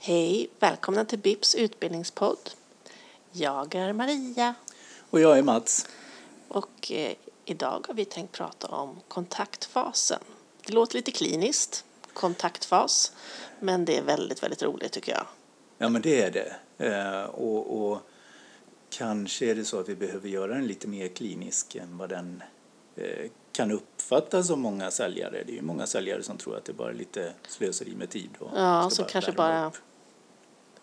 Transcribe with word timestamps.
Hej, 0.00 0.50
välkomna 0.58 1.04
till 1.04 1.18
BIPs 1.18 1.54
utbildningspodd. 1.54 2.50
Jag 3.32 3.74
är 3.74 3.92
Maria 3.92 4.54
Och 5.10 5.20
jag 5.20 5.38
är 5.38 5.42
Mats. 5.42 5.86
och 6.48 6.92
eh, 6.92 7.12
idag 7.44 7.84
har 7.88 7.94
vi 7.94 8.04
tänkt 8.04 8.32
prata 8.32 8.66
om 8.66 9.00
kontaktfasen. 9.08 10.18
Det 10.66 10.72
låter 10.72 10.94
lite 10.96 11.10
kliniskt, 11.10 11.84
kontaktfas, 12.12 13.12
men 13.60 13.84
det 13.84 13.96
är 13.98 14.02
väldigt, 14.02 14.42
väldigt 14.42 14.62
roligt 14.62 14.92
tycker 14.92 15.12
jag. 15.12 15.26
Ja, 15.78 15.88
men 15.88 16.02
det 16.02 16.22
är 16.22 16.30
det. 16.30 16.56
Eh, 16.86 17.22
och, 17.24 17.90
och 17.90 17.98
kanske 18.90 19.46
är 19.50 19.54
det 19.54 19.64
så 19.64 19.80
att 19.80 19.88
vi 19.88 19.94
behöver 19.96 20.28
göra 20.28 20.54
den 20.54 20.66
lite 20.66 20.88
mer 20.88 21.08
klinisk 21.08 21.74
än 21.74 21.98
vad 21.98 22.08
den 22.08 22.42
eh, 22.96 23.30
kan 23.52 23.70
uppfattas 23.70 24.50
av 24.50 24.58
många 24.58 24.90
säljare. 24.90 25.42
Det 25.46 25.52
är 25.52 25.56
ju 25.56 25.62
många 25.62 25.86
säljare 25.86 26.22
som 26.22 26.36
tror 26.38 26.56
att 26.56 26.64
det 26.64 26.72
bara 26.72 26.90
är 26.90 26.94
lite 26.94 27.32
slöseri 27.48 27.94
med 27.96 28.10
tid. 28.10 28.30
Och 28.38 28.50
Ja, 28.54 28.90
som 28.90 29.04
kanske 29.04 29.32
bara 29.32 29.66
upp. 29.66 29.74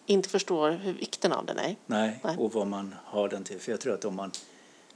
Inte 0.05 0.29
förstår 0.29 0.71
hur 0.71 0.93
vikten 0.93 1.31
av 1.33 1.45
den 1.45 1.59
är. 1.59 1.75
Nej, 1.85 2.19
Nej. 2.23 2.37
och 2.37 2.53
vad 2.53 2.67
man 2.67 2.95
har 3.05 3.27
den 3.29 3.43
till. 3.43 3.59
För 3.59 3.71
jag 3.71 3.81
tror 3.81 3.93
att 3.93 4.05
om 4.05 4.15
man 4.15 4.31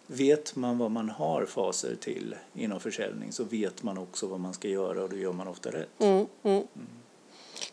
vet 0.07 0.55
man 0.55 0.77
vad 0.77 0.91
man 0.91 1.09
har 1.09 1.45
faser 1.45 1.95
till 1.95 2.35
inom 2.53 2.79
försäljning 2.79 3.31
så 3.31 3.43
vet 3.43 3.83
man 3.83 3.97
också 3.97 4.27
vad 4.27 4.39
man 4.39 4.53
ska 4.53 4.67
göra 4.67 5.03
och 5.03 5.09
då 5.09 5.15
gör 5.17 5.31
man 5.33 5.47
ofta 5.47 5.71
rätt. 5.71 5.89
Mm, 5.99 6.25
mm. 6.43 6.67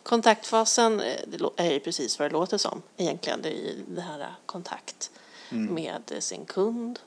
Kontaktfasen 0.03 0.99
eh, 0.99 1.15
är 1.55 1.71
ju 1.71 1.79
precis 1.79 2.19
vad 2.19 2.29
det 2.29 2.33
låter 2.33 2.57
som 2.57 2.81
egentligen. 2.97 3.41
Det 3.41 3.49
är 3.49 3.53
ju 3.53 3.83
det 3.87 4.01
här 4.01 4.19
eh, 4.19 4.27
kontakt 4.45 5.11
Mm. 5.51 5.73
med 5.73 6.11
eh, 6.11 6.19
sin 6.19 6.45
kund 6.45 6.99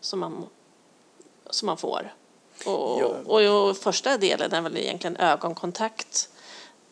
som 0.00 0.18
man, 0.18 0.46
som 1.50 1.66
man 1.66 1.76
får. 1.76 2.14
Och, 2.66 3.00
Ja. 3.00 3.16
och, 3.26 3.68
och 3.68 3.76
första 3.76 4.18
delen 4.18 4.52
är 4.52 4.60
väl 4.60 4.76
egentligen 4.76 5.16
ögonkontakt 5.16 6.28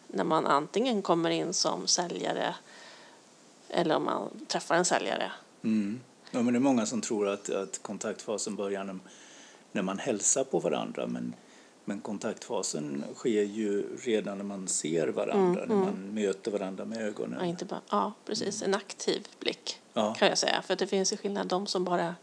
när 0.08 0.24
man 0.24 0.46
antingen 0.46 1.02
kommer 1.02 1.30
in 1.30 1.52
som 1.52 1.86
säljare 1.86 2.54
eller 3.68 3.96
om 3.96 4.04
man 4.04 4.28
träffar 4.48 4.74
en 4.74 4.84
säljare. 4.84 5.32
Mm. 5.62 6.00
Ja, 6.30 6.42
men 6.42 6.52
det 6.54 6.58
är 6.58 6.60
många 6.60 6.86
som 6.86 7.00
tror 7.00 7.28
att, 7.28 7.50
att 7.50 7.82
kontaktfasen 7.82 8.56
börjar 8.56 8.84
när, 8.84 8.98
när 9.72 9.82
man 9.82 9.98
hälsar 9.98 10.44
på 10.44 10.58
varandra. 10.58 11.06
Men, 11.06 11.34
men 11.84 12.00
kontaktfasen 12.00 13.04
sker 13.14 13.42
ju 13.42 13.96
redan 13.96 14.38
när 14.38 14.44
man 14.44 14.68
ser 14.68 15.08
varandra, 15.08 15.64
när 15.68 15.76
man 15.76 16.14
möter 16.14 16.50
varandra 16.50 16.84
med 16.84 16.98
Ja, 16.98 17.02
ögonen. 17.06 17.44
inte 17.44 17.64
bara, 17.64 17.80
ja, 17.90 18.12
precis. 18.24 18.62
En 18.62 18.74
aktiv 18.74 19.28
blick 19.40 19.80
Ja. 19.92 20.14
kan 20.14 20.28
jag 20.28 20.38
säga. 20.38 20.62
För 20.62 20.76
det 20.76 20.86
finns 20.86 21.12
ju 21.12 21.16
skillnad 21.16 21.46
de 21.46 21.66
som 21.66 21.84
bara 21.84 22.14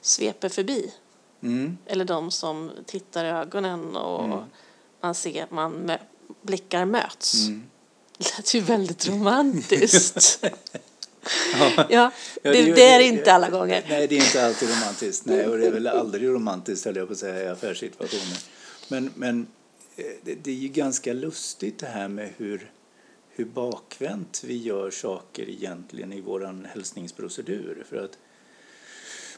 sveper 0.00 0.48
förbi 0.48 0.94
Mm. 1.40 1.78
eller 1.86 2.04
de 2.04 2.30
som 2.30 2.70
tittar 2.86 3.24
i 3.24 3.28
ögonen 3.28 3.96
och 3.96 4.24
Mm. 4.24 4.38
man 5.00 5.14
ser 5.14 5.46
man 5.50 5.92
blickar 6.42 6.84
möts. 6.84 7.46
Mm. 7.46 7.62
Det 8.18 8.36
lät 8.36 8.54
ju 8.54 8.60
väldigt 8.60 9.08
romantiskt. 9.08 10.44
Ja. 11.52 11.86
ja, 11.90 12.12
det, 12.42 12.50
det 12.50 12.70
är 12.70 12.74
det 12.74 12.82
är 12.82 12.98
det 12.98 13.04
inte 13.04 13.32
alla 13.32 13.50
gånger. 13.50 13.84
Nej, 13.88 14.06
det 14.08 14.16
är 14.16 14.24
inte 14.24 14.46
alltid 14.46 14.68
romantiskt. 14.68 15.26
Nej, 15.26 15.46
och 15.46 15.58
det 15.58 15.66
är 15.66 15.70
väl 15.70 15.86
aldrig 15.86 16.28
romantiskt, 16.28 16.84
höll 16.84 16.96
jag 16.96 17.06
på 17.06 17.12
att 17.12 17.18
säga, 17.18 17.44
i 17.44 17.48
affärssituationer. 17.48 18.38
Men, 18.88 19.10
men 19.14 19.46
eh, 19.96 20.04
det, 20.22 20.34
det 20.34 20.50
är 20.50 20.54
ju 20.54 20.68
ganska 20.68 21.12
lustigt 21.12 21.78
det 21.78 21.86
här 21.86 22.08
med 22.08 22.30
hur, 22.36 22.72
hur 23.30 23.44
bakvänt 23.44 24.42
vi 24.46 24.56
gör 24.56 24.90
saker 24.90 25.48
egentligen 25.48 26.12
i 26.12 26.20
vår 26.20 26.66
hälsningsprocedur. 26.74 27.84
För 27.88 28.04
att 28.04 28.18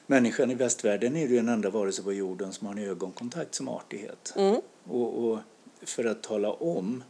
människan 0.07 0.51
i 0.51 0.55
västvärlden 0.55 1.17
är 1.17 1.29
ju 1.29 1.37
den 1.37 1.49
enda 1.49 1.71
varelse 1.71 2.03
på 2.03 2.13
jorden 2.13 2.53
som 2.53 2.67
har 2.67 2.75
en 2.75 2.89
ögonkontakt 2.91 3.55
som 3.55 3.69
artighet. 3.69 4.33
Mm. 4.37 4.61
Och, 4.85 5.25
och 5.25 5.39
för 5.87 6.05
att 6.05 6.23
tala 6.23 6.53
om 6.53 7.05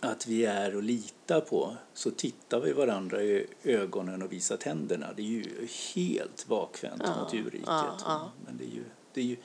att 0.00 0.26
vi 0.26 0.44
är 0.44 0.76
att 0.78 0.84
lita 0.84 1.40
på 1.40 1.76
så 1.94 2.10
tittar 2.10 2.60
vi 2.60 2.72
varandra 2.72 3.22
i 3.22 3.46
ögonen 3.62 4.22
och 4.22 4.32
visar 4.32 4.56
tänderna. 4.56 5.06
Det 5.16 5.22
är 5.22 5.26
ju 5.26 5.66
helt 5.94 6.46
bakvänt 6.48 7.02
Ja, 7.04 7.22
mot 7.22 7.34
djurriket. 7.34 7.66
ja, 7.66 7.96
ja. 8.04 8.30
Men 8.46 8.56
det 8.58 8.64
är 8.64 8.68
ju, 8.74 8.84
det 9.14 9.20
är 9.20 9.24
ju, 9.24 9.36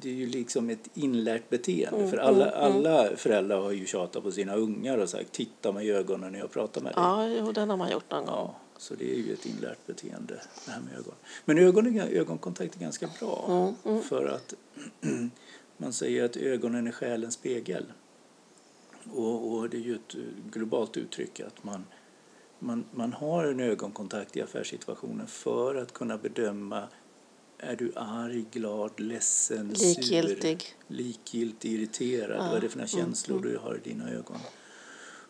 det- 0.00 0.08
är 0.08 0.14
ju 0.14 0.26
liksom 0.26 0.70
ett 0.70 0.88
inlärt 0.94 1.48
beteende. 1.50 1.98
Mm, 1.98 2.10
För 2.10 2.16
alla, 2.18 2.50
mm, 2.52 2.72
mm. 2.72 2.76
alla 2.94 3.16
föräldrar 3.16 3.60
har 3.60 3.70
ju 3.70 3.86
tjatat 3.86 4.22
på 4.22 4.32
sina 4.32 4.54
ungar 4.54 4.98
och 4.98 5.08
sagt 5.08 5.32
titta 5.32 5.72
mig 5.72 5.86
i 5.86 5.90
ögonen 5.90 6.32
när 6.32 6.38
jag 6.38 6.50
pratar 6.50 6.80
med 6.80 6.92
dig. 6.92 7.02
Ja, 7.02 7.28
jo, 7.28 7.52
den 7.52 7.70
har 7.70 7.76
man 7.76 7.90
gjort 7.90 8.10
någon 8.10 8.24
gång. 8.26 8.34
Ja, 8.34 8.54
så 8.78 8.94
det 8.94 9.10
är 9.12 9.16
ju 9.16 9.32
ett 9.32 9.46
inlärt 9.46 9.86
beteende, 9.86 10.40
det 10.66 10.70
här 10.72 10.80
med 10.80 10.98
ögon. 10.98 11.14
Men 11.44 11.58
ögon 11.58 12.00
ögonkontakt 12.00 12.76
är 12.76 12.80
ganska 12.80 13.08
bra 13.20 13.44
Mm, 13.48 13.74
mm. 13.84 14.02
för 14.02 14.26
att 14.26 14.54
man 15.80 15.92
säger 15.92 16.24
att 16.24 16.36
ögonen 16.36 16.86
är 16.86 16.92
själens 16.92 17.34
spegel. 17.34 17.84
Och, 19.12 19.52
och 19.52 19.70
det 19.70 19.76
är 19.76 19.80
ju 19.80 19.94
ett 19.94 20.14
globalt 20.52 20.96
uttryck 20.96 21.40
att 21.40 21.64
man, 21.64 21.84
man, 22.58 22.84
man 22.94 23.12
har 23.12 23.44
en 23.44 23.60
ögonkontakt 23.60 24.36
i 24.36 24.42
affärssituationen 24.42 25.26
för 25.26 25.74
att 25.74 25.92
kunna 25.92 26.18
bedöma 26.18 26.88
är 27.58 27.76
du 27.76 27.92
arg, 27.96 28.44
glad, 28.52 29.00
ledsen, 29.00 29.68
Likgiltig. 29.68 30.60
sur, 30.62 30.94
likgiltig, 30.94 31.72
irriterad? 31.72 32.36
Ja, 32.38 32.48
Vad 32.48 32.56
är 32.56 32.60
det 32.60 32.68
för 32.68 32.78
några 32.78 32.90
mm, 32.92 33.04
känslor 33.06 33.40
du 33.42 33.56
har 33.56 33.80
i 33.84 33.88
dina 33.88 34.10
ögon? 34.10 34.38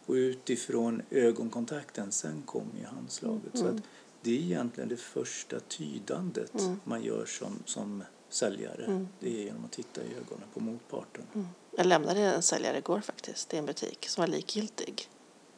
Och 0.07 0.13
utifrån 0.15 1.03
ögonkontakten, 1.11 2.13
sen 2.13 2.43
kommer 2.43 2.79
ju 2.81 2.85
handslaget. 2.85 3.51
Så 3.59 3.65
Mm. 3.65 3.77
att 3.77 3.83
det 4.23 4.31
är 4.31 4.41
egentligen 4.43 4.89
det 4.89 4.97
första 4.97 5.61
tydandet 5.61 6.61
Mm. 6.61 6.81
man 6.85 7.03
gör 7.03 7.25
som, 7.27 7.63
som 7.65 8.03
säljare. 8.31 8.85
Mm. 8.85 9.09
Det 9.21 9.29
är 9.41 9.45
genom 9.45 9.65
att 9.65 9.73
titta 9.73 10.01
i 10.01 10.05
ögonen 10.15 10.49
på 10.55 10.61
motparten. 10.61 11.25
Mm. 11.35 11.49
Jag 11.77 11.87
lämnade 11.87 12.21
en 12.21 12.43
säljare 12.43 12.79
igår 12.79 13.01
faktiskt 13.01 13.55
i 13.55 13.57
en 13.57 13.67
butik 13.67 14.09
som 14.09 14.23
var 14.23 14.29
likgiltig. 14.29 15.09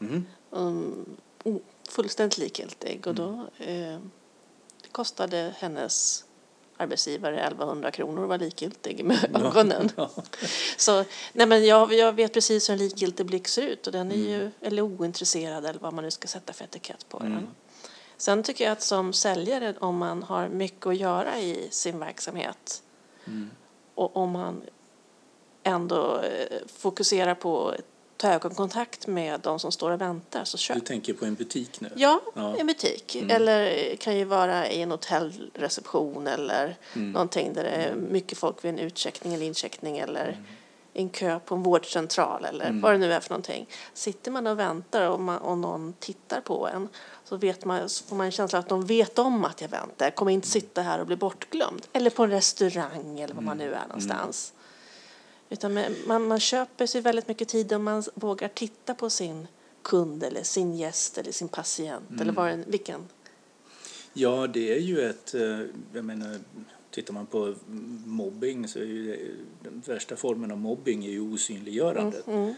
Mm. 0.01 0.25
Um, 0.51 1.17
oh, 1.45 1.57
fullständigt 1.89 2.39
likgiltig. 2.39 3.07
Och 3.07 3.15
då, 3.15 3.47
eh, 3.59 3.99
det 4.83 4.89
kostade 4.93 5.55
hennes 5.59 6.25
arbetsgivare 6.77 7.41
1100 7.41 7.91
kronor 7.91 8.23
att 8.23 8.29
vara 8.29 8.39
likgiltig 8.39 9.05
med 9.05 9.37
ögonen. 9.47 9.91
Ja. 9.97 10.11
Så, 10.77 11.05
nej 11.33 11.47
men 11.47 11.67
jag, 11.67 11.93
jag 11.93 12.13
vet 12.13 12.33
precis 12.33 12.69
hur 12.69 12.73
en 12.73 12.79
likgiltig 12.79 13.27
blick 13.27 13.49
ser 13.49 13.63
ut 13.63 13.87
och 13.87 13.93
den 13.93 14.13
är 14.13 14.17
ju, 14.17 14.41
Mm. 14.41 14.53
eller 14.61 14.83
ointresserad 14.83 15.67
eller 15.67 15.81
vad 15.81 15.93
man 15.95 16.05
nu 16.05 16.11
ska 16.11 16.29
sätta 16.29 16.53
för 16.53 16.65
etikett 16.65 17.09
på 17.09 17.19
Mm. 17.21 17.33
den. 17.33 17.49
Sen 18.17 18.43
tycker 18.43 18.65
jag 18.65 18.73
att 18.73 18.83
som 18.83 19.13
säljare, 19.13 19.75
om 19.81 19.97
man 19.99 20.23
har 20.23 20.49
mycket 20.49 20.87
att 20.87 20.97
göra 20.97 21.39
i 21.39 21.69
sin 21.71 21.99
verksamhet 21.99 22.83
Mm. 23.27 23.51
och 23.95 24.17
om 24.17 24.31
man 24.31 24.63
ändå 25.63 26.19
eh, 26.21 26.59
fokuserar 26.77 27.35
på 27.35 27.69
att 27.69 27.81
ta 28.17 28.33
ögonkontakt 28.33 29.07
med 29.07 29.41
de 29.41 29.59
som 29.59 29.73
står 29.73 29.91
och 29.91 30.01
väntar 30.01 30.45
så 30.45 30.59
köp. 30.59 30.75
Du 30.75 30.81
tänker 30.81 31.13
på 31.15 31.25
en 31.25 31.35
butik 31.35 31.81
nu? 31.81 31.91
Ja, 31.97 32.21
Ja. 32.35 32.57
en 32.59 32.67
butik. 32.67 33.15
Mm. 33.17 33.31
Eller 33.31 33.97
kan 33.97 34.17
ju 34.19 34.25
vara 34.25 34.69
i 34.71 34.83
en 34.83 34.91
hotellreception 34.91 36.27
eller 36.27 36.77
Mm. 36.97 37.13
någonting 37.13 37.53
där 37.53 37.63
det 37.65 37.71
är 37.71 37.95
mycket 37.95 38.39
folk 38.39 38.65
vid 38.65 38.69
en 38.69 38.79
utcheckning 38.79 39.35
eller 39.35 39.47
incheckning 39.47 39.99
eller 39.99 40.29
Mm. 40.29 40.45
En 40.95 41.09
kö 41.11 41.39
på 41.41 41.55
en 41.55 41.63
vårdcentral 41.63 42.45
eller 42.45 42.65
Mm. 42.65 42.81
vad 42.81 42.93
det 42.95 42.99
nu 42.99 43.13
är 43.13 43.21
för 43.21 43.31
någonting. 43.31 43.69
Sitter 43.95 44.31
man 44.31 44.47
och 44.47 44.59
väntar 44.59 45.09
och, 45.11 45.21
man, 45.21 45.39
och 45.39 45.59
någon 45.59 45.93
tittar 45.99 46.41
på 46.41 46.69
en 46.69 46.89
så, 47.25 47.37
vet 47.37 47.65
man, 47.65 47.89
så 47.89 48.05
får 48.05 48.17
man 48.17 48.27
en 48.27 48.33
känsla 48.33 48.59
att 48.59 48.69
de 48.69 48.87
vet 48.87 49.19
om 49.19 49.45
att 49.45 49.61
jag 49.61 49.69
väntar. 49.69 50.07
Jag 50.07 50.15
kommer 50.15 50.33
inte 50.33 50.49
sitta 50.49 50.83
här 50.83 50.99
och 51.01 51.07
bli 51.07 51.17
bortglömd. 51.17 51.87
Eller 51.93 52.11
på 52.11 52.25
en 52.25 52.31
restaurang 52.31 53.21
eller 53.21 53.35
var 53.35 53.43
man 53.43 53.57
nu 53.59 53.75
är 53.75 53.87
någonstans. 53.87 54.53
Utan 55.51 55.75
man, 56.07 56.29
man, 56.29 56.41
köper 56.41 56.87
sig 56.87 57.01
väldigt 57.01 57.29
mycket 57.29 57.49
tid 57.49 57.73
om 57.73 57.85
man 57.85 58.05
vågar 58.15 58.49
titta 58.49 58.95
på 58.95 59.11
sin 59.11 59.49
kund 59.83 60.23
eller 60.25 60.43
sin 60.43 60.75
gäst 60.77 61.19
eller 61.19 61.33
sin 61.33 61.49
patient 61.49 62.21
eller 62.21 62.33
vad 62.33 62.47
det, 62.49 62.65
vilken. 62.67 63.09
Ja, 64.13 64.47
det 64.47 64.73
är 64.77 64.81
ju 64.81 65.11
ett... 65.11 65.35
eh, 65.35 65.59
Jag 65.93 66.05
menar, 66.05 66.39
tittar 66.93 67.15
man 67.15 67.27
på 67.27 67.55
mobbing 68.07 68.69
så 68.69 68.79
är 68.79 68.85
ju 68.85 69.07
det, 69.07 69.19
den 69.71 69.83
värsta 69.87 70.17
formen 70.17 70.51
av 70.51 70.59
mobbing 70.59 71.05
är 71.05 71.11
ju 71.11 71.21
osynliggörandet. 71.21 72.27
Mm, 72.27 72.55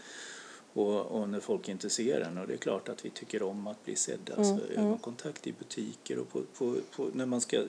Och, 0.73 1.05
och 1.05 1.29
när 1.29 1.39
folk 1.39 1.69
inte 1.69 1.89
ser 1.89 2.21
en. 2.21 2.37
Och 2.37 2.47
det 2.47 2.53
är 2.53 2.57
klart 2.57 2.89
att 2.89 3.05
vi 3.05 3.09
tycker 3.09 3.43
om 3.43 3.67
att 3.67 3.85
bli 3.85 3.95
sedda. 3.95 4.33
Mm, 4.35 4.39
Alltså, 4.51 4.67
ögonkontakt 4.73 5.47
i 5.47 5.51
butiker 5.51 6.19
och 6.19 6.29
på, 6.29 6.41
på, 6.57 6.75
på, 6.95 7.09
när 7.13 7.25
man 7.25 7.41
ska 7.41 7.63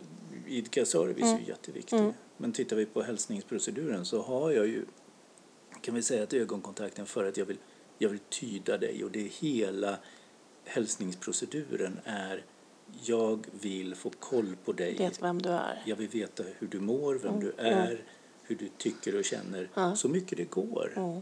idka 0.47 0.85
service 0.85 1.23
Mm. 1.23 1.35
är 1.37 1.41
ju 1.41 1.47
jätteviktigt. 1.49 2.01
Men 2.37 2.53
tittar 2.53 2.77
vi 2.77 2.87
på 2.87 3.03
hälsningsproceduren 3.03 4.05
så 4.05 4.23
har 4.23 4.51
jag 4.51 4.67
ju, 4.67 4.85
kan 5.81 5.95
vi 5.95 6.03
säga 6.03 6.23
att 6.23 6.33
ögonkontakten 6.33 7.07
för 7.07 7.25
att 7.25 7.37
jag 7.37 7.47
vill, 7.47 7.59
jag 7.99 8.09
vill 8.09 8.21
tyda 8.29 8.79
dig 8.79 9.05
och 9.05 9.11
det 9.11 9.21
är 9.21 9.29
hela 9.29 9.99
hälsningsproceduren 10.65 12.01
är 12.05 12.45
jag 13.03 13.47
vill 13.61 13.95
få 13.95 14.11
koll 14.11 14.57
på 14.65 14.73
dig. 14.73 14.95
vet 14.99 15.23
vem 15.23 15.43
du 15.43 15.49
är. 15.49 15.83
Jag 15.87 15.97
vill 15.97 16.09
veta 16.09 16.43
hur 16.59 16.67
du 16.69 16.81
mår, 16.81 17.15
vem 17.15 17.35
Mm, 17.35 17.41
du 17.41 17.53
är, 17.63 18.05
hur 18.43 18.57
du 18.57 18.69
tycker 18.79 19.15
och 19.19 19.25
känner. 19.25 19.69
Ja. 19.75 19.97
Så 19.97 20.09
mycket 20.09 20.39
det 20.39 20.45
går. 20.45 20.93
Mm. 20.97 21.21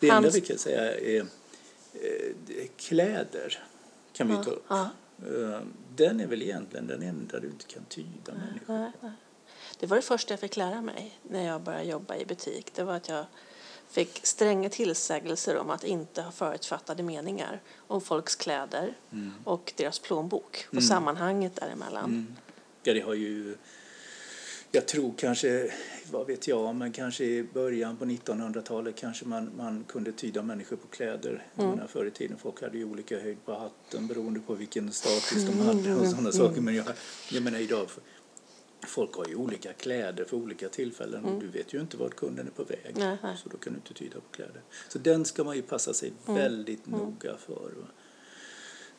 Det 0.00 0.08
enda 0.08 0.30
vi 0.30 0.40
kan 0.40 0.58
säga 0.58 0.98
är, 0.98 1.20
eh, 1.20 2.66
kläder. 2.76 3.64
Kan 4.12 4.28
vi 4.28 4.44
ta 4.44 4.50
upp. 4.50 4.70
Eh, 4.70 5.60
Den 5.96 6.20
är 6.20 6.26
väl 6.26 6.42
egentligen 6.42 6.86
den 6.86 7.02
enda 7.02 7.40
du 7.40 7.46
inte 7.46 7.64
kan 7.64 7.84
tyda 7.84 8.32
människor. 8.34 8.92
Nej. 9.00 9.12
Det 9.78 9.86
var 9.86 9.96
det 9.96 10.02
första 10.02 10.32
jag 10.32 10.40
fick 10.40 10.56
lära 10.56 10.82
mig 10.82 11.18
när 11.22 11.46
jag 11.46 11.62
började 11.62 11.84
jobba 11.84 12.16
i 12.16 12.24
butik. 12.26 12.72
Det 12.74 12.84
var 12.84 12.94
att 12.94 13.08
jag 13.08 13.24
fick 13.90 14.26
stränga 14.26 14.68
tillsägelser 14.68 15.56
om 15.58 15.70
att 15.70 15.84
inte 15.84 16.22
ha 16.22 16.32
förutfattade 16.32 17.02
meningar 17.02 17.60
om 17.86 18.00
folks 18.00 18.36
kläder 18.36 18.94
och 19.44 19.72
deras 19.76 19.98
plånbok 19.98 20.66
och 20.76 20.82
sammanhanget 20.82 21.56
däremellan. 21.56 22.36
Ja, 22.82 22.94
det 22.94 23.00
har 23.00 23.14
ju... 23.14 23.56
Jag 24.72 24.86
tror 24.86 25.14
kanske, 25.18 25.72
vad 26.10 26.26
vet 26.26 26.48
jag, 26.48 26.74
men 26.74 26.92
kanske 26.92 27.24
i 27.24 27.42
början 27.42 27.96
på 27.96 28.04
1900-talet 28.04 28.96
kanske 28.96 29.24
man, 29.24 29.50
man 29.56 29.84
kunde 29.88 30.12
tyda 30.12 30.42
människor 30.42 30.76
på 30.76 30.86
kläder. 30.86 31.46
Menar, 31.54 31.86
förr 31.86 32.04
i 32.06 32.10
tiden 32.10 32.36
folk 32.42 32.62
hade 32.62 32.78
ju 32.78 32.84
olika 32.84 33.20
höjd 33.20 33.44
på 33.44 33.54
hatten 33.54 34.06
beroende 34.06 34.40
på 34.40 34.54
vilken 34.54 34.92
status 34.92 35.44
de 35.44 35.60
hade 35.66 35.94
och 35.94 36.06
sådana 36.06 36.32
saker. 36.32 36.60
Men 36.60 36.74
jag, 36.74 36.86
jag 37.30 37.42
menar 37.42 37.58
idag, 37.58 37.88
folk 38.88 39.14
har 39.14 39.26
ju 39.26 39.34
olika 39.34 39.72
kläder 39.72 40.24
för 40.24 40.36
olika 40.36 40.68
tillfällen 40.68 41.24
och 41.24 41.40
du 41.40 41.46
vet 41.48 41.74
ju 41.74 41.80
inte 41.80 41.96
vart 41.96 42.16
kunden 42.16 42.46
är 42.46 42.50
på 42.50 42.64
väg. 42.64 42.94
Nej, 42.96 43.16
nej. 43.22 43.36
Så 43.42 43.48
då 43.48 43.56
kan 43.56 43.72
du 43.72 43.76
inte 43.76 43.94
tyda 43.94 44.14
på 44.14 44.28
kläder. 44.32 44.62
Så 44.88 44.98
den 44.98 45.24
ska 45.24 45.44
man 45.44 45.56
ju 45.56 45.62
passa 45.62 45.94
sig 45.94 46.12
väldigt 46.26 46.86
noga 46.86 47.36
för. 47.36 47.54
Va? 47.54 47.86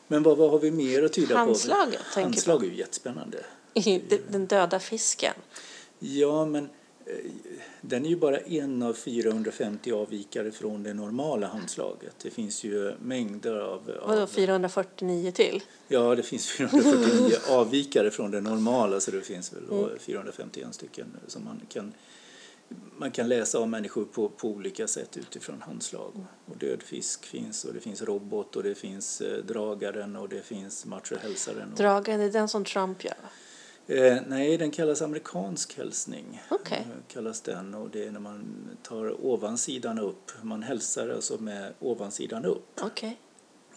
Men 0.06 0.22
vad, 0.22 0.38
vad 0.38 0.50
har 0.50 0.58
vi 0.58 0.70
mer 0.70 1.02
att 1.02 1.12
tyda 1.12 1.36
Handslaget, 1.36 2.00
på? 2.14 2.20
Handslag 2.20 2.64
är 2.64 2.68
ju 2.68 2.76
jättespännande. 2.76 3.44
Den 4.28 4.46
döda 4.46 4.80
fisken. 4.80 5.34
Ja, 5.98 6.44
men 6.44 6.68
den 7.80 8.04
är 8.04 8.08
ju 8.08 8.16
bara 8.16 8.38
en 8.38 8.82
av 8.82 8.92
450 8.94 9.92
avvikare 9.92 10.50
från 10.50 10.82
det 10.82 10.94
normala 10.94 11.46
handslaget. 11.46 12.14
Det 12.22 12.30
finns 12.30 12.64
ju 12.64 12.94
mängder 13.02 13.56
av... 13.56 13.92
Vadå, 14.06 14.22
av 14.22 14.26
449 14.26 15.32
till? 15.32 15.62
ja, 15.88 16.14
det 16.14 16.22
finns 16.22 16.50
449 16.50 17.30
avvikare 17.48 18.10
från 18.10 18.30
det 18.30 18.40
normala 18.40 19.00
så 19.00 19.10
det 19.10 19.20
finns 19.20 19.52
väl 19.52 19.62
Mm. 19.70 19.82
då 19.82 19.98
451 19.98 20.74
stycken 20.74 21.06
som 21.26 21.44
man 21.44 21.60
kan 21.68 21.92
man 22.96 23.10
kan 23.10 23.28
läsa 23.28 23.58
om 23.58 23.70
människor 23.70 24.04
på, 24.04 24.28
på 24.28 24.48
olika 24.48 24.86
sätt 24.88 25.16
utifrån 25.16 25.62
handslag. 25.62 26.24
Och 26.46 26.56
död 26.56 26.82
fisk 26.82 27.26
finns 27.26 27.64
och 27.64 27.74
det 27.74 27.80
finns 27.80 28.02
robot 28.02 28.56
och 28.56 28.62
det 28.62 28.74
finns 28.74 29.20
eh, 29.20 29.38
dragaren 29.44 30.16
och 30.16 30.28
det 30.28 30.42
finns 30.42 30.86
machohälsaren. 30.86 31.70
Och, 31.72 31.78
Dragaren 31.78 32.20
är 32.20 32.30
den 32.30 32.48
som 32.48 32.64
Trump 32.64 33.04
gör? 33.04 33.14
Eh, 33.90 34.18
nej, 34.26 34.56
den 34.58 34.70
kallas 34.70 35.02
amerikansk 35.02 35.76
hälsning. 35.76 36.42
Okej. 36.50 36.78
Eh, 36.90 37.12
kallas 37.12 37.40
den 37.40 37.74
och 37.74 37.90
det 37.90 38.04
är 38.04 38.10
när 38.10 38.20
man 38.20 38.68
tar 38.82 39.26
ovansidan 39.26 39.98
upp. 39.98 40.30
Man 40.42 40.62
hälsar 40.62 41.08
alltså 41.08 41.38
med 41.38 41.72
ovansidan 41.78 42.44
upp 42.44 42.80
Okej. 42.80 43.20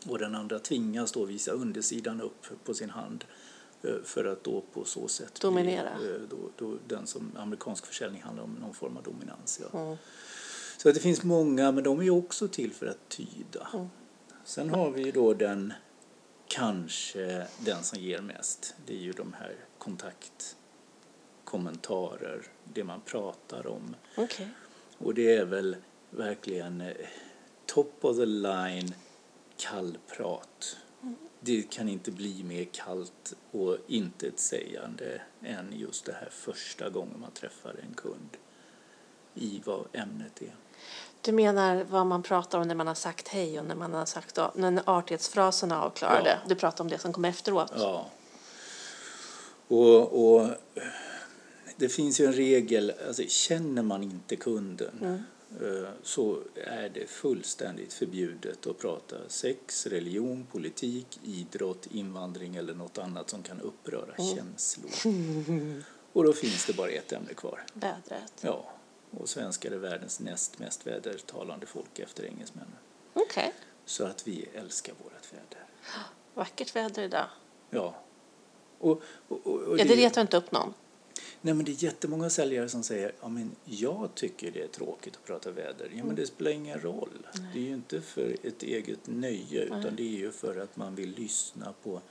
och 0.10 0.20
den 0.20 0.36
andra 0.36 0.60
tvingas 0.60 1.12
då 1.12 1.26
visa 1.26 1.52
undersidan 1.52 2.22
upp 2.22 2.46
på 2.64 2.74
sin 2.74 2.90
hand 2.90 3.26
eh, 3.84 3.90
för 4.04 4.26
att 4.26 4.44
då 4.44 4.64
på 4.74 4.86
så 4.86 5.08
sätt 5.08 5.34
bli, 5.34 5.42
Dominera. 5.42 5.90
eh, 5.90 6.22
då, 6.30 6.38
då 6.58 6.78
den 6.88 7.08
som 7.08 7.32
amerikansk 7.38 7.86
försäljning 7.86 8.22
handlar 8.22 8.44
om 8.44 8.54
någon 8.62 8.74
form 8.74 8.98
av 8.98 9.04
dominans. 9.04 9.62
Ja. 9.74 9.80
Mm. 9.80 9.98
Så 10.78 10.90
att 10.90 10.96
det 10.96 11.02
finns 11.02 11.24
många, 11.24 11.72
men 11.72 11.84
de 11.84 12.02
är 12.02 12.10
också 12.10 12.48
till 12.48 12.72
för 12.74 12.86
att 12.86 13.10
tyda. 13.10 13.68
Mm. 13.74 13.88
Sen 14.46 14.70
har 14.70 14.92
vi 14.92 15.04
ju 15.04 15.12
då 15.12 15.34
den, 15.34 15.74
kanske 16.54 17.48
den 17.60 17.84
som 17.84 18.00
ger 18.00 18.22
mest. 18.22 18.76
Det 18.86 18.94
är 18.94 19.00
ju 19.00 19.12
de 19.12 19.34
här 19.34 19.56
kontaktkommentarer, 19.78 22.44
det 22.74 22.84
man 22.84 23.02
pratar 23.02 23.68
om. 23.68 23.96
Okej. 24.18 24.48
Och 24.98 25.14
det 25.14 25.36
är 25.36 25.46
väl 25.46 25.76
verkligen 26.10 26.82
eh, 26.82 26.94
top 27.66 27.94
of 28.02 28.18
the 28.18 28.26
line 28.26 28.94
kallprat. 29.58 30.78
Det 31.40 31.62
kan 31.62 31.90
inte 31.90 32.12
bli 32.12 32.44
mer 32.44 32.68
kallt 32.72 33.34
och 33.52 33.78
intetsägande 33.88 35.22
än 35.42 35.80
just 35.80 36.06
det 36.06 36.14
här 36.14 36.30
första 36.32 36.90
gången 36.90 37.20
man 37.20 37.32
träffar 37.32 37.76
en 37.88 37.94
kund 37.94 38.38
i 39.34 39.62
vad 39.66 39.88
ämnet 39.94 40.42
är. 40.42 40.56
Du 41.22 41.32
menar 41.32 41.86
vad 41.90 42.06
man 42.06 42.24
pratar 42.24 42.60
om 42.60 42.68
när 42.68 42.76
man 42.76 42.88
har 42.88 42.96
sagt 42.96 43.28
hej 43.28 43.60
och 43.60 43.66
när 43.66 43.76
man 43.76 43.94
har 43.94 44.06
sagt 44.06 44.40
när 44.56 44.84
artighetsfrasen 44.86 45.72
är 45.72 45.76
avklarade? 45.76 46.30
Ja. 46.30 46.50
Du 46.50 46.56
pratar 46.56 46.84
om 46.84 46.90
det 46.90 46.98
som 46.98 47.14
kommer 47.14 47.30
efteråt? 47.30 47.74
Ja. 47.78 48.10
Och, 49.68 50.36
och 50.36 50.50
det 51.78 51.90
finns 51.90 52.20
ju 52.20 52.26
en 52.26 52.34
regel, 52.34 52.94
alltså 53.08 53.24
känner 53.28 53.82
man 53.82 54.04
inte 54.04 54.36
kunden 54.36 55.24
eh, 55.62 55.90
så 56.04 56.40
är 56.56 56.90
det 56.90 57.10
fullständigt 57.10 57.94
förbjudet 57.94 58.68
att 58.68 58.78
prata 58.78 59.16
sex, 59.28 59.88
religion, 59.88 60.48
politik, 60.52 61.20
idrott, 61.24 61.88
invandring 61.92 62.56
eller 62.56 62.74
något 62.74 62.98
annat 62.98 63.30
som 63.30 63.44
kan 63.44 63.62
uppröra 63.62 64.16
känslor. 64.36 64.92
Och 66.14 66.24
då 66.24 66.34
finns 66.34 66.66
det 66.66 66.74
bara 66.74 66.90
ett 66.90 67.12
ämne 67.12 67.34
kvar. 67.34 67.66
Vädret? 67.74 68.34
Ja, 68.42 68.74
och 69.18 69.30
svenskar 69.30 69.72
är 69.72 69.78
världens 69.78 70.20
näst 70.20 70.60
mest 70.60 70.88
vädertalande 70.88 71.66
folk 71.66 72.00
efter 72.00 72.26
engelsmännen. 72.26 72.78
Okej. 73.14 73.54
Så 73.86 74.06
att 74.06 74.28
vi 74.28 74.46
älskar 74.54 74.94
vårt 75.04 75.34
väder. 75.34 75.66
Vackert 76.34 76.76
väder 76.76 77.04
idag. 77.04 77.28
Ja. 77.70 77.96
Och, 78.80 79.02
och, 79.28 79.48
och, 79.48 79.60
och 79.62 79.80
Ja, 79.80 79.84
det 79.84 79.96
retar 79.96 80.22
inte 80.22 80.38
upp 80.38 80.52
någon. 80.52 80.74
Nej, 81.42 81.54
men 81.54 81.66
det 81.66 81.72
är 81.72 81.84
jättemånga 81.84 82.30
säljare 82.30 82.70
som 82.70 82.84
säger 82.84 83.12
ja, 83.22 83.28
men 83.28 83.52
jag 83.66 84.10
tycker 84.16 84.52
det 84.52 84.64
är 84.64 84.68
tråkigt 84.68 85.16
att 85.16 85.26
prata 85.26 85.52
väder. 85.52 85.92
Ja, 85.96 86.04
men 86.04 86.16
det 86.16 86.28
spelar 86.28 86.52
ingen 86.52 86.80
roll. 86.80 87.28
Det 87.54 87.60
är 87.60 87.64
ju 87.64 87.74
inte 87.74 88.02
för 88.02 88.38
ett 88.44 88.64
eget 88.64 89.08
nöje 89.08 89.62
utan 89.62 89.96
det 89.96 90.04
är 90.04 90.18
ju 90.18 90.32
för 90.32 90.60
att 90.60 90.78
man 90.78 90.96
vill 90.96 91.10
lyssna 91.10 91.74
på 91.84 92.02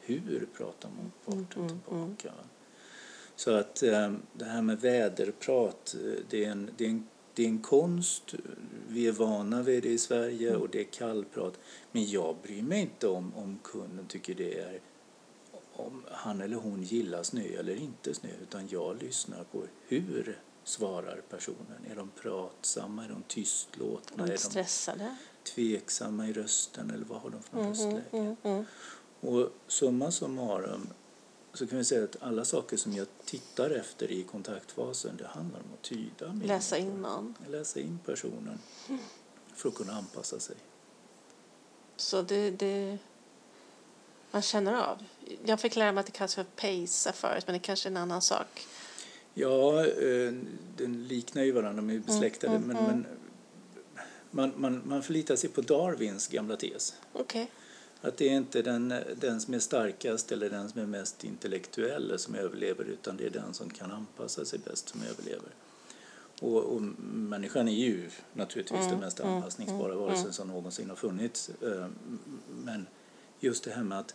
hur 0.00 0.48
pratar 0.56 0.90
motparten 0.90 1.68
tillbaka. 1.68 2.32
Så 3.38 3.50
att 3.50 3.82
eh, 3.82 4.12
det 4.32 4.44
här 4.44 4.62
med 4.62 4.80
väderprat, 4.80 5.94
eh, 6.04 6.12
det 6.30 6.44
är, 6.44 6.50
en, 6.50 6.70
det, 6.76 6.84
är 6.84 6.88
en, 6.90 7.06
det 7.34 7.44
är 7.44 7.48
en 7.48 7.58
konst. 7.62 8.34
Vi 8.88 9.06
är 9.08 9.12
vana 9.12 9.62
vid 9.62 9.82
det 9.82 9.88
i 9.88 9.98
Sverige 9.98 10.56
och 10.56 10.68
det 10.68 10.80
är 10.80 10.84
kallprat. 10.84 11.54
Men 11.92 12.10
jag 12.10 12.36
bryr 12.42 12.62
mig 12.62 12.80
inte 12.80 13.08
om, 13.08 13.34
om 13.36 13.58
kunden 13.64 14.06
tycker 14.06 14.34
det 14.34 14.58
är 14.60 14.80
om 15.72 16.04
han 16.10 16.40
eller 16.40 16.56
hon 16.56 16.82
gillar 16.82 17.22
snö 17.22 17.42
eller 17.58 17.74
inte 17.76 18.14
snö 18.14 18.28
utan 18.42 18.68
jag 18.68 19.02
lyssnar 19.02 19.44
på 19.44 19.62
hur 19.88 20.38
svarar 20.64 21.20
personen. 21.30 21.84
Är 21.90 21.96
de 21.96 22.10
pratsamma? 22.22 23.04
Är 23.04 23.08
de 23.08 23.22
tystlåtna? 23.22 24.16
De 24.16 24.22
Är 24.22 24.26
är 24.26 24.32
de 24.32 24.38
stressade. 24.38 25.16
tveksamma 25.54 26.28
i 26.28 26.32
rösten 26.32 26.90
eller 26.90 27.04
vad 27.04 27.20
har 27.20 27.30
de 27.30 27.42
för 27.42 27.56
Mm, 27.58 27.68
röstläge? 27.68 28.02
mm, 28.12 28.36
mm. 28.42 28.64
Och 29.20 29.50
summa 29.66 30.10
summarum 30.10 30.88
så 31.52 31.66
kan 31.66 31.78
vi 31.78 31.84
säga 31.84 32.04
att 32.04 32.16
alla 32.20 32.44
saker 32.44 32.76
som 32.76 32.92
jag 32.92 33.06
tittar 33.24 33.70
efter 33.70 34.10
i 34.10 34.22
kontaktfasen 34.22 35.16
det 35.16 35.26
handlar 35.26 35.58
om 35.58 35.72
att 35.74 35.82
tyda. 35.82 36.40
Läsa 36.44 36.78
in 36.78 37.02
någon. 37.02 37.34
Läsa 37.50 37.80
in 37.80 37.98
personen 38.06 38.58
för 39.54 39.68
att 39.68 39.74
kunna 39.74 39.92
anpassa 39.92 40.40
sig. 40.40 40.56
Så 41.96 42.22
det, 42.22 42.50
det... 42.50 42.98
Man 44.30 44.42
känner 44.42 44.74
av. 44.74 45.04
Jag 45.44 45.60
fick 45.60 45.76
lära 45.76 45.92
mig 45.92 46.00
att 46.00 46.06
det 46.06 46.12
kallas 46.12 46.34
för 46.34 46.44
pacea 46.44 47.12
förut, 47.12 47.44
men 47.46 47.52
det 47.52 47.58
kanske 47.58 47.88
är 47.88 47.90
en 47.90 47.96
annan 47.96 48.22
sak. 48.22 48.66
Ja, 49.34 49.86
eh, 49.86 50.32
den 50.76 51.06
liknar 51.08 51.42
ju 51.42 51.52
varandra, 51.52 51.82
de 51.82 51.90
är 51.90 51.98
besläktade. 51.98 52.56
mm, 52.56 52.68
men, 52.68 52.76
mm. 52.76 52.90
men 52.90 53.06
man, 54.30 54.52
man, 54.56 54.82
man 54.84 55.02
förlitar 55.02 55.36
sig 55.36 55.50
på 55.50 55.60
Darwins 55.60 56.28
gamla 56.28 56.56
tes. 56.56 56.94
Okej. 57.12 57.50
Att 58.00 58.16
det 58.16 58.28
är 58.28 58.36
inte 58.36 58.62
den, 58.62 58.94
den 59.20 59.40
som 59.40 59.54
är 59.54 59.58
starkast 59.58 60.32
eller 60.32 60.50
den 60.50 60.68
som 60.68 60.80
är 60.80 60.86
mest 60.86 61.24
intellektuell 61.24 62.18
som 62.18 62.34
överlever 62.34 62.84
utan 62.84 63.16
det 63.16 63.26
är 63.26 63.30
den 63.30 63.54
som 63.54 63.70
kan 63.70 63.90
anpassa 63.90 64.44
sig 64.44 64.58
bäst 64.58 64.88
som 64.88 65.00
överlever. 65.02 65.48
Och, 66.40 66.64
och 66.64 66.82
människan 67.12 67.68
är 67.68 67.72
ju 67.72 68.10
naturligtvis 68.32 68.78
Mm, 68.78 68.90
den 68.90 69.00
mest 69.00 69.20
mm, 69.20 69.34
anpassningsbara 69.34 69.92
mm, 69.92 69.98
varelsen 69.98 70.24
mm. 70.24 70.32
som 70.32 70.48
någonsin 70.48 70.88
har 70.88 70.96
funnits. 70.96 71.50
Eh, 71.62 71.86
Men 72.64 72.86
just 73.40 73.64
det 73.64 73.70
här 73.70 73.82
med 73.82 73.98
att, 73.98 74.14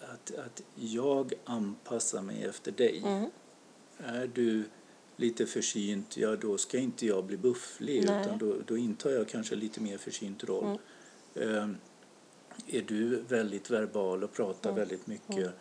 att, 0.00 0.38
att 0.38 0.62
jag 0.74 1.32
anpassar 1.44 2.22
mig 2.22 2.44
efter 2.44 2.72
dig. 2.72 3.02
Mm. 3.06 3.30
Är 3.98 4.30
du 4.34 4.64
lite 5.16 5.46
försynt, 5.46 6.16
ja 6.16 6.36
då 6.36 6.58
ska 6.58 6.78
inte 6.78 7.06
jag 7.06 7.24
bli 7.24 7.36
bufflig 7.36 8.04
Nej. 8.06 8.22
utan 8.22 8.38
då, 8.38 8.56
då 8.66 8.76
intar 8.76 9.10
jag 9.10 9.28
kanske 9.28 9.54
lite 9.54 9.80
mer 9.80 9.98
försynt 9.98 10.44
roll. 10.44 10.78
Mm. 11.34 11.76
Är 12.66 12.82
du 12.82 13.16
väldigt 13.22 13.70
verbal 13.70 14.24
och 14.24 14.32
pratar 14.32 14.70
Mm. 14.70 14.78
väldigt 14.80 15.06
mycket 15.06 15.52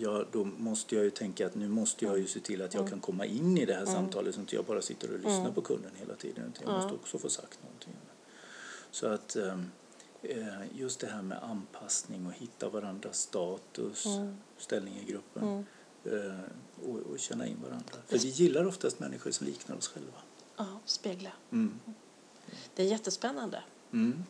ja, 0.00 0.24
då 0.32 0.44
måste 0.44 0.94
jag 0.94 1.04
ju 1.04 1.10
tänka 1.10 1.46
att 1.46 1.54
nu 1.54 1.68
måste 1.68 2.04
jag 2.04 2.18
ju 2.18 2.26
se 2.26 2.40
till 2.40 2.62
att 2.62 2.74
jag 2.74 2.88
kan 2.88 3.00
komma 3.00 3.24
in 3.26 3.58
i 3.58 3.64
det 3.64 3.74
här 3.74 3.84
samtalet 3.86 4.34
så 4.34 4.40
att 4.40 4.52
jag 4.52 4.64
bara 4.64 4.82
sitter 4.82 5.08
och 5.12 5.18
lyssnar 5.18 5.40
Mm. 5.40 5.54
på 5.54 5.60
kunden 5.62 5.90
hela 5.96 6.14
tiden. 6.14 6.52
Jag 6.60 6.68
Ja. 6.72 6.76
måste 6.76 6.94
också 6.94 7.18
få 7.18 7.28
sagt 7.28 7.58
någonting. 7.62 7.94
Så 8.90 9.06
att 9.06 9.36
ehm, 9.36 9.70
eh, 10.22 10.78
just 10.78 11.00
det 11.00 11.06
här 11.06 11.22
med 11.22 11.42
anpassning 11.42 12.26
och 12.26 12.32
hitta 12.32 12.68
varandras 12.68 13.18
status, 13.20 14.06
Mm. 14.06 14.36
ställning 14.58 14.94
i 14.96 15.04
gruppen 15.12 15.42
Mm. 15.42 15.64
eh, 16.30 16.40
och, 16.88 16.96
och 16.98 17.18
känna 17.18 17.46
in 17.46 17.56
varandra. 17.62 17.94
För 18.06 18.18
vi 18.18 18.28
gillar 18.28 18.64
oftast 18.66 19.00
människor 19.00 19.30
som 19.30 19.46
liknar 19.46 19.76
oss 19.76 19.88
själva. 19.88 20.18
Ja, 20.56 20.80
spegla. 20.84 21.32
Mm. 21.52 21.80
Det 22.74 22.82
är 22.82 22.86
jättespännande. 22.86 23.62
Mm. 23.92 24.24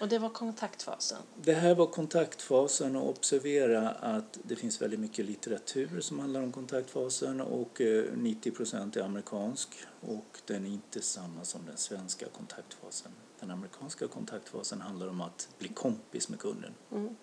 Och 0.00 0.08
det 0.08 0.18
var 0.18 0.28
kontaktfasen? 0.28 1.18
Det 1.42 1.54
här 1.54 1.74
var 1.74 1.86
kontaktfasen 1.86 2.96
och 2.96 3.08
observera 3.08 3.90
att 3.90 4.38
det 4.42 4.56
finns 4.56 4.82
väldigt 4.82 5.00
mycket 5.00 5.24
litteratur 5.24 6.00
som 6.00 6.18
handlar 6.18 6.42
om 6.42 6.52
kontaktfasen 6.52 7.40
och 7.40 7.80
90 8.14 8.50
eh, 8.52 8.56
procent 8.56 8.96
är 8.96 9.02
amerikansk 9.02 9.68
och 10.00 10.40
den 10.46 10.66
är 10.66 10.70
inte 10.70 11.02
samma 11.02 11.44
som 11.44 11.66
den 11.66 11.76
svenska 11.76 12.26
kontaktfasen. 12.26 13.12
Den 13.40 13.50
amerikanska 13.50 14.08
kontaktfasen 14.08 14.80
handlar 14.80 15.08
om 15.08 15.20
att 15.20 15.48
bli 15.58 15.68
kompis 15.68 16.28
med 16.28 16.38
kunden. 16.38 16.74
Mm. 16.92 17.16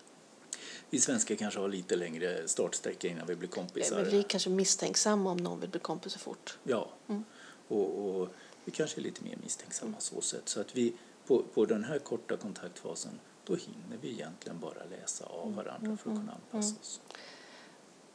Vi 0.90 1.00
svenskar 1.00 1.34
kanske 1.34 1.60
har 1.60 1.68
lite 1.68 1.96
längre 1.96 2.48
startsträcka 2.48 3.08
innan 3.08 3.26
vi 3.26 3.36
blir 3.36 3.48
kompisar. 3.48 4.04
Vi 4.04 4.10
blir 4.10 4.22
kanske 4.22 4.50
misstänksamma 4.50 5.30
om 5.30 5.36
någon 5.36 5.60
vill 5.60 5.70
bli 5.70 5.80
kompis 5.80 6.12
så 6.12 6.18
fort. 6.18 6.58
Ja, 6.62 6.90
mm. 7.08 7.24
och, 7.68 8.20
och, 8.20 8.28
vi 8.64 8.72
kanske 8.72 9.00
är 9.00 9.02
lite 9.02 9.24
mer 9.24 9.36
misstänksamma 9.42 9.88
mm. 9.88 10.00
så 10.00 10.20
sätt. 10.20 10.48
Så 10.48 10.60
att 10.60 10.76
vi 10.76 10.92
på, 11.26 11.42
på 11.54 11.64
den 11.64 11.84
här 11.84 11.98
korta 11.98 12.36
kontaktfasen 12.36 13.20
då 13.44 13.54
hinner 13.54 13.96
vi 14.00 14.10
egentligen 14.10 14.60
bara 14.60 14.84
läsa 14.90 15.24
av 15.26 15.42
mm. 15.42 15.56
varandra 15.56 15.96
för 15.96 16.10
att 16.10 16.16
kunna 16.16 16.20
mm. 16.20 16.34
anpassa 16.34 16.74
oss. 16.80 17.00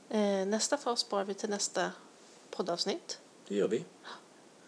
Eh, 0.10 0.46
nästa 0.46 0.78
fas 0.78 1.00
sparar 1.00 1.24
vi 1.24 1.34
till 1.34 1.50
nästa 1.50 1.92
poddavsnitt. 2.52 3.20
Det 3.48 3.56
gör 3.56 3.68
vi. 3.68 3.86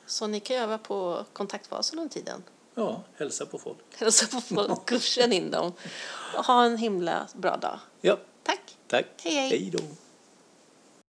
Så 0.05 0.27
ni 0.27 0.39
kan 0.39 0.57
öva 0.57 0.77
på 0.77 1.25
kontaktfasen 1.33 1.99
under 1.99 2.13
tiden. 2.13 2.43
Ja, 2.75 3.03
hälsa 3.15 3.45
på 3.45 3.57
folk. 3.57 3.77
Hälsa 3.97 4.27
på 4.27 4.41
folk, 4.41 4.85
kursen 4.85 5.33
in 5.33 5.51
dem. 5.51 5.73
Ha 6.45 6.65
en 6.65 6.77
himla 6.77 7.27
bra 7.35 7.57
dag. 7.57 7.79
Ja. 8.01 8.17
Tack. 8.43 8.77
Tack. 8.87 9.05
Hej, 9.23 9.33
hej. 9.33 9.49
Hej 9.49 9.69
då. 9.73 9.79